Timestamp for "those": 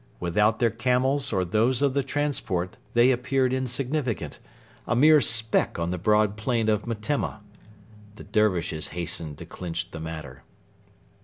1.45-1.83